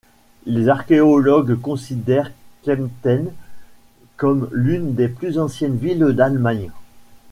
[0.47, 2.31] Les archéologues considèrent
[2.63, 3.31] Kempten
[4.17, 6.71] comme l'une des plus anciennes villes d'Allemagne.